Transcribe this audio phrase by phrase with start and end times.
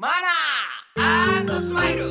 [0.00, 2.04] マナースマイル。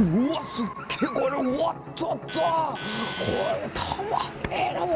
[0.00, 2.16] うわすっげえこれうわっとっと。
[2.18, 4.90] これたまんねえなおい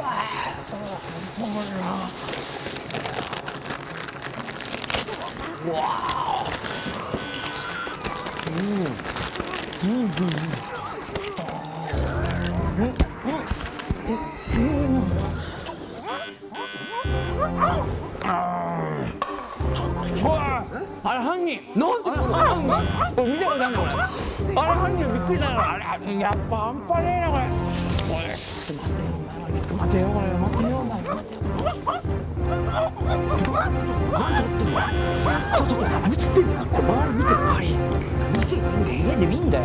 [5.65, 6.36] うわ。
[18.25, 18.27] あ
[21.05, 22.75] あれ犯人なんでこれ見たことあるんこ
[23.85, 23.91] れ
[24.57, 27.51] あれ犯人びっくりしたよあれやっぱ半端ねえなこれこ
[28.27, 28.75] れちょ
[29.61, 31.11] っと待ってよこれ待ってよ待って
[32.11, 32.16] よ
[32.47, 32.53] ちょ
[35.65, 36.43] っと何撮って。
[36.43, 37.35] んだよこれ周り見て。
[37.35, 38.57] 周り見て。
[38.57, 39.65] んだ家で見んだよ。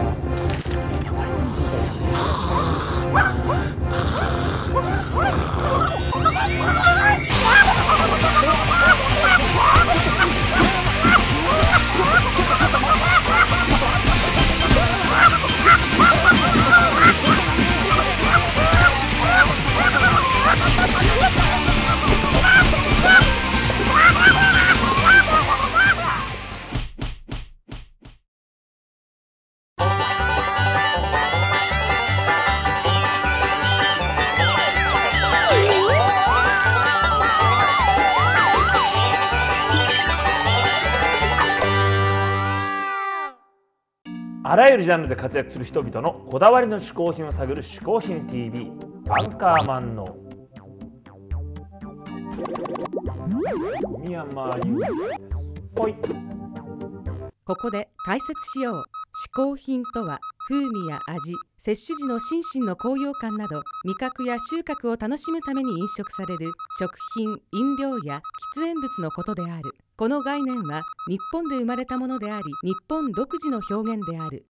[44.52, 48.70] あらゆるジャンルで活躍する人々のこだわりの嗜好品を探る「嗜好品 TV」
[49.08, 50.18] アンカーマンの。
[54.00, 54.88] 宮山優で
[55.30, 55.38] す。
[55.74, 55.96] ほい。
[57.46, 59.01] ここで解説しよう。
[59.14, 68.22] 嗜好品とは風味や味摂取時の心身の高揚感など味覚や収穫を楽しむために飲食される食品飲料や
[68.58, 69.76] 喫煙物のことである。
[69.98, 74.46] この概念は日本で生まれたものであり日本独自の表現である。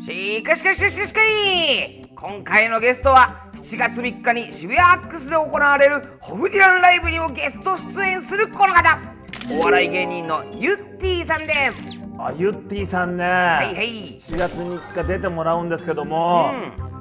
[0.00, 8.98] しかしかしかしかしかい今回のゲストは7月3日に渋谷アックスで行われるホフディランライブにもゲスト出演するこの方。
[9.52, 11.99] お笑い芸人のゆってぃさんです。
[12.22, 14.08] あゆってぃさんね、はいはい。
[14.08, 16.52] 7月3日出てもらうんですけども、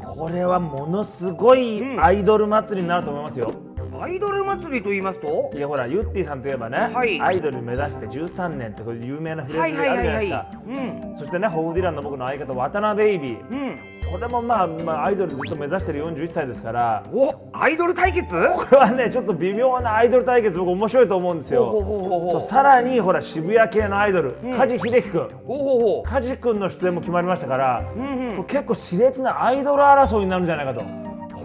[0.02, 3.52] これはものすごいアイドル祭りになると思いますよ。
[4.02, 5.52] アイドル祭りと言いますと？
[5.54, 7.20] いやほらゆってぃさんといえばね、はい。
[7.20, 10.52] アイドル目指して13年ってこれ有名なフレーズがあるじゃないですか。
[10.66, 11.16] うん。
[11.16, 13.80] そしてねホーディランの僕の相方渡辺ベイビー、うん。
[14.10, 17.04] これもまあ、まあ、アイドルずっと目指してる41歳ですから。
[17.12, 18.32] おアイドル対決？
[18.32, 22.40] これはねちょっと微妙なアイドル対決僕面白いと思うんですよ。
[22.42, 25.28] さらにほら渋谷系のアイドル、梶秀樹君。
[26.06, 30.82] 梶君の出演も決まりましたから、これ結構熾烈なアイドル争いになるんじゃないかと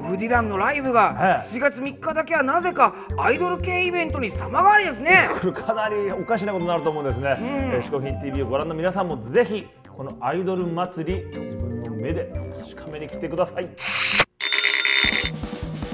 [0.05, 5.29] フディランのライブはいが7月3日だけはなぜかアイドル系イベントに様変わりですね。
[5.41, 7.37] こ れかなりおかしなことになると思うんですね。
[7.41, 9.67] えー、嗜好品 TV をご覧の皆さんもぜひ
[9.97, 12.31] このアイドル祭り自分の目で
[12.75, 13.69] 確かめに来てください。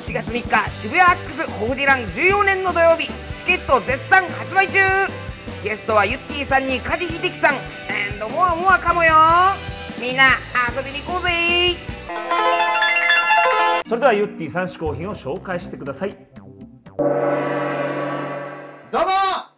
[0.06, 0.32] 7月3
[0.66, 4.78] 日渋谷アックスホフディラン14年の土曜日チケット絶賛発売中。
[5.62, 9.12] ゲストはゆってぃさんに梶秀樹さん and モアモアかもよ。
[10.00, 10.30] みんな
[10.76, 11.30] 遊びに行こうぜ
[13.90, 16.16] それではゆってぃさん嗜好品を紹介してください。
[16.36, 16.80] どうも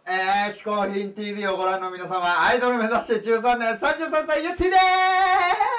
[0.07, 3.77] えー、嗜好品 TV をご覧の皆様、アイドル目指して13年、33
[4.25, 4.75] 歳、ゆってぃで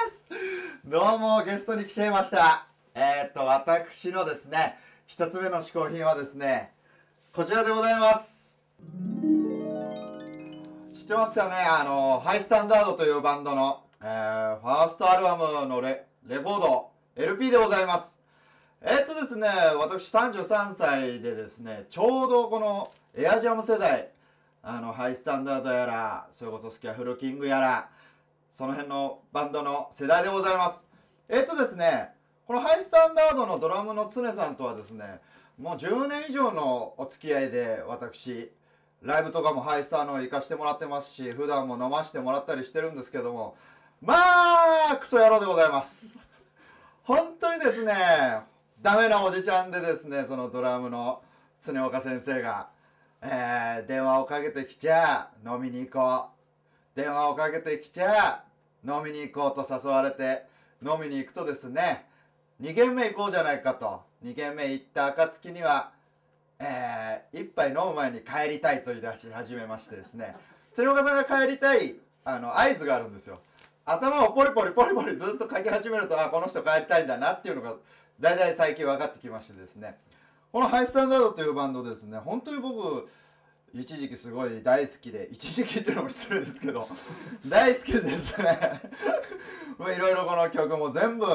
[0.09, 0.29] す
[0.85, 2.67] どうも、ゲストに来ちゃいました。
[2.93, 6.71] えー、っと、私のですね、一つ目の嗜好品はですね、
[7.35, 8.61] こちらでございます。
[10.93, 11.55] 知ってますかね？
[11.57, 18.23] あの、ハイスタンダードというバンドの、えー、ファーストアルバムのレレコード、LP でございます。
[18.81, 19.47] えっとですね、
[19.79, 24.09] 私33歳でですね、ちょうどこのエアジャム世代、
[24.61, 27.89] あの、ハイスタンダードやら、それこそスキャフルキングやら、
[28.51, 30.87] その辺のバンドの世代でございます。
[31.29, 32.13] えっとですね、
[32.45, 35.19] このハイスタンダードのドラムの常さんとはですね、
[35.57, 38.51] もう10年以上のお付き合いで私、
[39.01, 43.55] ライブとかもハイスターの行かしてもらってますし、普段も飲ましてもらったりしてるんですけども、
[44.01, 44.15] ま
[44.91, 46.19] あ、クソ野郎でございます。
[47.03, 47.93] 本当にですね
[48.85, 51.23] ダメなおじちゃんでですねそのドラムの
[51.59, 52.67] 常岡先生が、
[53.19, 56.29] えー電話をかけてきちゃ飲みに行こ
[56.95, 57.01] う。
[57.01, 58.43] 電話をかけてきちゃ
[58.87, 60.45] 飲みに行こうと誘われて
[60.85, 62.05] 飲みに行くとですね
[62.61, 64.03] 2軒目行こうじゃないかと。
[64.23, 65.89] 2軒目行った暁には
[66.59, 70.35] えー一杯飲む前に帰りたいと言い出し始めましてですね。
[70.73, 73.39] 鶴岡さんが帰りたいあの合図があるんですよ。
[73.83, 77.73] 頭をポリポリポリポリずっと書き始めるとあこの人帰りたいんだなっていうのが
[78.19, 79.97] 大体最近分かってきましてですね
[80.51, 83.07] このハイスタンダードというバンドですね本当に僕
[83.73, 86.87] 一時期すごい大好きで一時期っていうのも失礼ですけど
[87.49, 88.81] 大好きですね。
[89.95, 91.25] いろいろこの曲も全部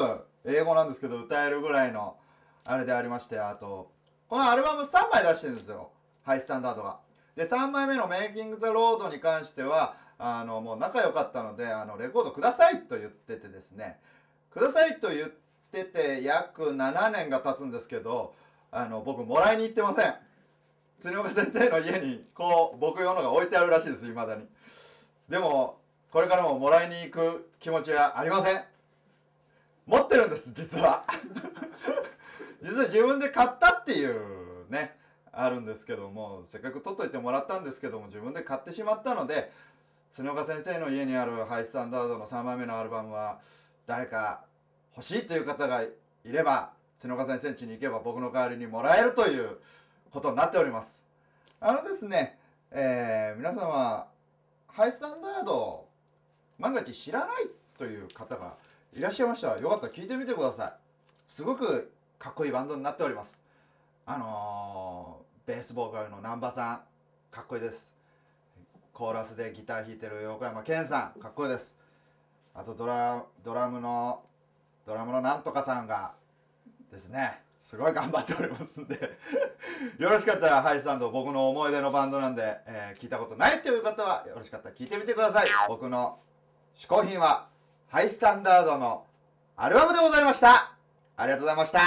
[0.43, 2.17] 英語なんですけど歌えるぐらいの
[2.65, 3.91] あれでありましてあと
[4.27, 5.91] このアルバム3枚出してるんですよ
[6.23, 6.99] ハイスタンダードが。
[7.35, 13.99] で3枚目の「メイキング・ザ・ロード」に関してはあのもう仲良かったのであのレコードくださいと言っててですね
[14.49, 15.40] くださいと言って
[15.79, 18.33] て約7年が経つんですけど
[18.71, 20.13] あの僕もらいに行ってません。
[20.99, 24.45] 鶴岡先生の家にこう僕用のが置いてあるらしいですいまだに。
[25.29, 25.79] でも
[26.11, 28.61] これからももらいに行く気持ちはありません。
[29.87, 31.03] 持ってるんです実は。
[32.61, 34.97] 実は自分で買ったっていうね
[35.31, 39.51] あるんですけどもせっかく取っといてもらったんですけども自分で買ってしまったので
[40.15, 43.39] 角岡先生の家にあるハイスタンダードの3枚目のアルバムは
[43.87, 44.43] 誰か
[44.95, 45.89] 欲しいという方がい
[46.25, 49.57] れば角岡先生に行けば僕の代わりにもらえるという
[50.11, 51.07] ことになっております。
[51.59, 52.39] あのですね、
[52.71, 54.07] えー皆様
[54.67, 55.85] ハイスタンダード
[56.59, 57.27] 万が一知らない
[57.77, 58.55] という方が
[58.93, 60.73] いらっしゃいましたらよかったら聞いてみてください。
[61.27, 63.43] すごくかっこいいバンドになっております。
[64.05, 66.81] あのーベースボーカルの南波さん
[67.31, 67.95] かっこいいです。
[68.93, 71.79] コーラスでギター弾いてる横山健さんかっこいいです。
[72.53, 74.21] あとドラドラムの
[74.85, 76.13] ドラムのなんとかさんが
[76.91, 78.95] ですねすごい頑張っておりますんで
[79.99, 85.49] よろしかったらハイスタンド僕の思い出のバンドなんで、えー聞いたことないという方はよろしかったら聞いてみてください。
[85.67, 86.19] 僕の
[86.75, 87.47] 嗜好品は
[87.87, 89.05] ハイスタンダードの
[89.55, 90.75] アルバムでございました。
[91.17, 91.79] ありがとうございました。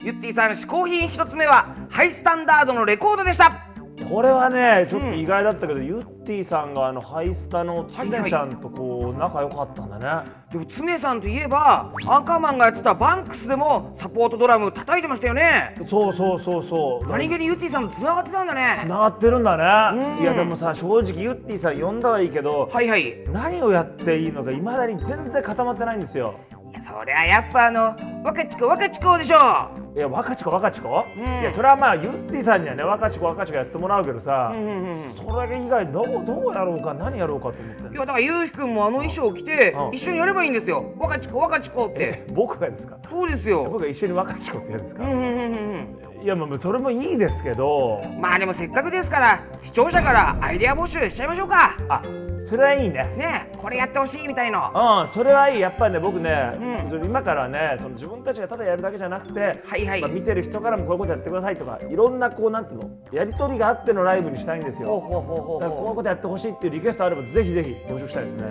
[0.00, 3.71] ゆってぃさん嗜好品一つ目はハイスタンダードのレコードでした。
[4.04, 15.76] これはねちょっと意外だったけど、ゆってぃさんがあのハイスタのつねちゃんとこう仲良かったんだね、でも常さんといえばアンカーマンがやってたバンクスでもサポートドラム叩いてましたよね。
[15.86, 17.08] そうそうそうそう。
[17.08, 18.76] 何気にゆってぃさんと繋がってたんだね。
[18.80, 20.22] 繋がってるんだね、うん。
[20.22, 23.02] いやでもさ正直ゆってぃさん呼んだはいいけど、はいはい。
[23.02, 26.34] い何をやっていいのかいまだに全然固まってないんですよ。
[26.50, 26.51] や
[26.82, 29.36] そりゃやっぱあの若ちこ若ちこでしょ。
[29.94, 31.20] いや若ちこ若ちこ、ん。
[31.20, 35.12] いやそれはまあゆってぃさんにはね若ちこ若ちこやってもらうけどさ、うんうんうん。
[35.12, 39.94] それ以外どうどうやろうか何やろうかと思っていやだからゆうひくんもあの衣装を着てうん。
[39.94, 40.92] 一緒にやればいいんですよ。
[40.98, 42.24] 若ちこ若ちこって。
[42.26, 42.96] え僕がですか？
[43.08, 43.64] そうですよ。
[43.64, 48.00] 僕が一緒に若ちこってやるんですか、うんうんうんうんいやまあそれもいいですけど。
[48.20, 51.76] まあでもせっかくですから視聴者からアイデア募集しちゃいましょうか。
[51.88, 52.00] あ
[52.40, 53.12] それはいいね。
[53.18, 53.50] ね。
[53.51, 55.60] えこれやってほしいみたいのうん、それはいい。
[55.60, 56.52] やっぱりね僕ね、
[56.92, 60.00] う今からねその自分たちがただやるだけじゃなくて、はいはい。
[60.00, 62.90] まあ見てる人からもこういうことやってくださいとかいろんなこうなんていうの？
[63.12, 64.88] やり取りがあってのライブにしたいんですよ。
[64.88, 68.44] ほうほうほうほうだからこういうほことやってほしいっていうリクエストあればぜひぜひ募集したいですね。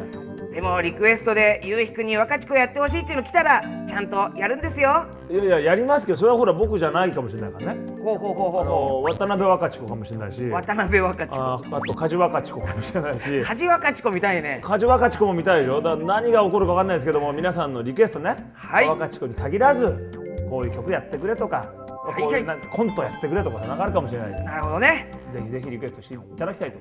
[0.50, 5.06] うでもリクエストでゆうひくんに若ちこやってほしいっていうの来たらちゃんとやるんですよ。
[5.30, 7.92] いやいややりますけどそれはほら僕じゃないかもしれないからね。
[8.02, 10.46] ほうほうほうほうあほの渡辺若智子かもしれないし。
[10.46, 13.42] う渡辺若ちこああと梶若智子かもしれないし。
[13.42, 14.60] 梶若ちこみたいね。
[14.62, 15.82] 梶若智子も見たいでしょ？
[15.82, 18.88] だ何が起こるか分かんないですけども皆さんのリクエストね、はい。
[18.88, 22.22] 若智子に限らずこういう曲やってくれとか、いはい。
[22.24, 24.32] こういうなんかコントやってくれとかなんかあるかもしれない。
[24.44, 25.12] なるほどね。
[25.30, 26.80] ぜひぜひリクエストしていただきたいと。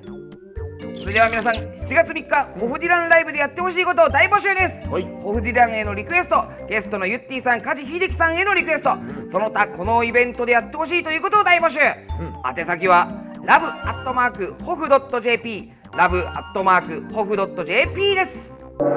[0.98, 4.86] それでは皆さん7月3日ホフディランライブでやってほしいことを大募集です。
[4.88, 5.04] はい。
[5.22, 8.96] ホフディランへのリクエストゲストのゆってぃさん梶秀樹さんへのリクエスト
[9.30, 13.12] その他このイベントでやってほしいということを大募集、宛先は
[13.44, 18.54] ラブアットマークホフドット JP ラブアットマークホフドット JP です。
[18.60, 18.94] どうも、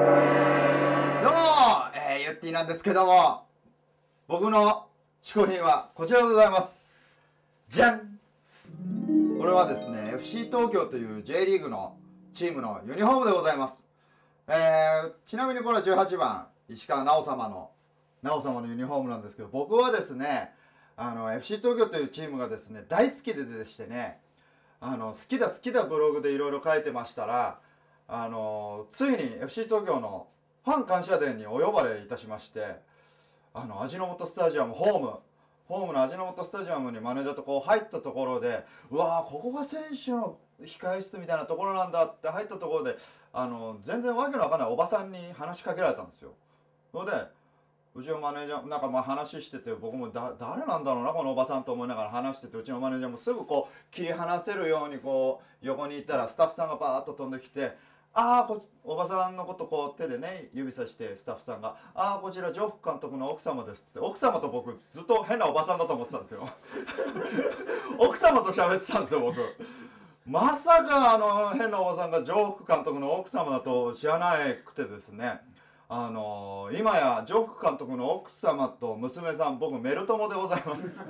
[1.94, 3.46] えー、ゆってぃなんですけども
[4.28, 4.86] 僕の
[5.20, 7.02] 嗜好品はこちらでございます。
[7.68, 8.18] じゃん。
[9.38, 11.96] これはですね FC 東京という J リーグの
[12.32, 13.86] チームのユニフォームでございます、
[14.48, 17.70] えー、ちなみにこれは18番石川直様の
[18.22, 20.52] 直様のユニフォームなんですけど僕はですね
[20.96, 24.18] あの FC 東京というチームがですね大好きででしてね
[24.86, 27.58] あの好きだ好きだブログでいろいろ書いてましたら
[28.06, 30.26] あのついに FC 東京の
[30.62, 32.60] ファン感謝デーにお呼ばれいたしまして
[33.54, 35.12] あの味の素スタジアムホーム
[35.68, 42.94] ホームの味の素スタジアムにマネージャーとこう入ったところでうわーここが選手の控え室みたいなところなんだって入ったところで
[43.32, 46.32] あの全然わけのわかんないおばさんに話しかけられたんですよ。
[46.92, 47.12] それで
[47.96, 57.76] うちのマネージャーなんかまあ話してて僕もだ誰なんだろうなこのおばさんと思いながら話しててうちのマネージャーもすぐこう切り離せるようにこう横に行ったらスタッフさんがバーッと飛んできて
[58.12, 66.48] 「ああおばさんのことこう手でね指さしてスタッフさんが「ああこちらジョフ監督の奥様です」って奥様と僕ずっと変なおばさんだと思ってたんですよ。
[67.98, 69.36] 奥様と喋ってたんですよ僕。
[70.26, 75.40] まさかあの変なおばさんが上福監督の奥様だと知らなくてですね。
[75.88, 81.02] あの今や上福監督の奥様と娘さん僕メル友でございます。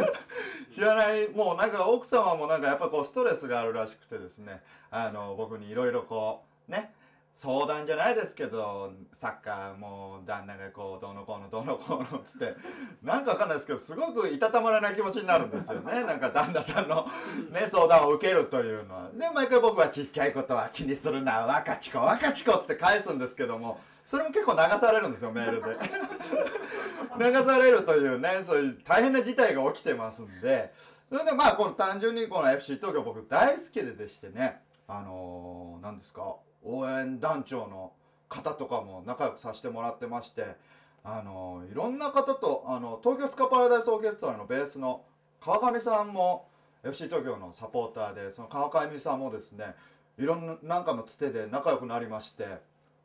[0.72, 4.62] 知らないもうなんか奥様もなんかやっぱこうストレスがあるらしくてですね。
[4.90, 6.94] あの僕にいろいろこうね
[7.34, 12.54] 相談じゃないですけどサッカーもう旦那がこうどうのこうのどうのこうのっつって
[13.02, 16.04] なんかわかんないですけどすごくいたたまれない気持ちになるんですよね。
[16.04, 17.06] なんか旦那さんの、
[17.52, 19.10] ね、相談を受けるというのは。
[19.12, 23.78] で毎回僕はちっちゃいことは気にするな若ち子若ち子っつって返すんですけども。
[24.06, 25.76] それも結構流されるんですよメールで。
[27.18, 30.72] 流されるというねそういう大変な事態が起きてますんで。
[31.10, 37.92] それでまあこの単純にこの FC 東京僕大好きででしてねあのー、何ですか応援団長の
[38.28, 40.56] 方とかも仲良くさせてもらってまして
[41.04, 45.04] あのいろんな方とあの東京スカパラダイスオーケストラのベースの
[45.40, 46.48] 川上さんも
[46.84, 49.74] FC 東京のサポーターでその川上さんもですね
[50.18, 52.44] いろんななんかのつてで仲良くなりまして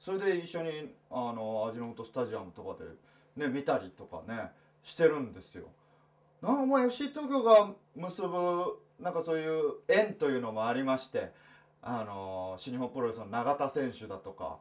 [0.02, 2.76] それで一緒にあの味の素スタジアムとか
[3.38, 4.50] で、ね、見たりとかね
[4.82, 5.66] してるんですよ。
[6.42, 11.32] なんかもう FC 東京が結ぶなんかそういう縁というのもありまして
[11.84, 14.58] あの新日本プロレスの永田選手だとか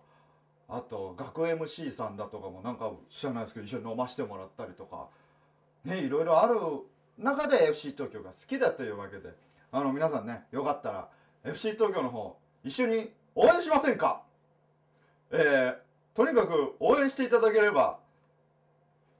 [0.69, 5.09] あと学 MC さんだとかもなんか知らないですけど一緒に飲ましてもらったりとか
[5.87, 6.57] ねいろいろある
[7.17, 9.31] 中で FC 東京が好きだというわけで
[9.73, 11.09] あの皆さんねよかったら
[11.47, 14.29] FC 東京の方一緒に応援しませんか？
[15.33, 17.99] えー、とにかく応援していただければ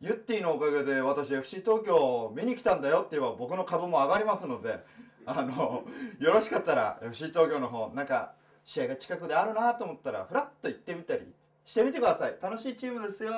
[0.01, 4.81] ユッティのおかげで私 FC 東京見に来たんだよって言えば僕の株も上がりますので
[5.27, 5.85] あの
[6.19, 8.33] よろしかったら FC 東京の方なんか
[8.65, 11.23] 試合が近くであるなと思ったらフラッと行ってみたり
[11.67, 12.37] してみてください。
[12.43, 13.31] 楽しいチームですよ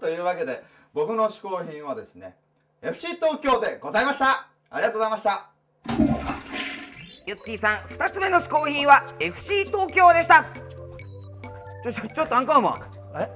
[0.00, 0.62] というわけで
[0.94, 2.36] 僕の嗜好品はですね
[2.82, 4.48] FC 東京でございました。
[4.70, 5.50] ありがとうございました。
[7.24, 10.61] ゆってぃさん2つ目の嗜好品は FC 東京でした。
[11.82, 12.80] ちょちょちょっとアンカーマン
[13.16, 13.18] え？
[13.18, 13.28] めっ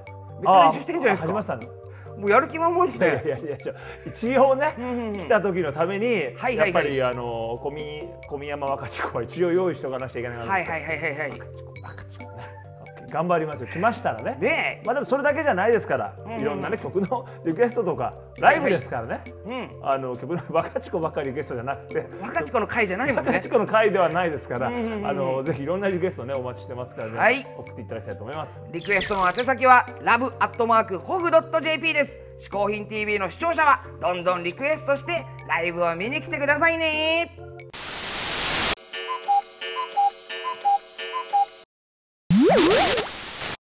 [0.43, 1.39] ちゃ練習してんじゃないですか？
[1.39, 1.87] あ始まってたの？
[2.17, 3.73] もうやる気満々ですいやねいやいやちょ
[4.07, 4.73] 一応ね、
[5.19, 11.39] 来た時のために、はいはいやっぱりあの小見小宮山若智子は一応用意しておかなきゃいけないはいはいはいはいはい
[13.09, 13.67] 頑張りますよ。
[13.67, 14.37] 来ましたらね。
[14.39, 19.31] ねまあでもそれだけじゃないですから、いろんなね曲のリクエストとかライブですからね、え
[19.81, 19.87] うん。
[19.87, 22.05] あの曲の 若智子ばっかりリクエストじゃなくて。
[22.21, 23.27] 若智子の会じゃないもんね。
[23.27, 27.45] 若智子の回ではないですから、あのぜひいろんなリクエストねお待ちしてますからね、はい。
[27.57, 28.65] 送っていただきたいと思います。
[28.71, 32.27] リクエストの宛先はラブアットマークホフドット JP です。
[32.39, 37.46] 嗜好品 TV の視聴者はどんどんリクエストしてライブを見に来てくださいね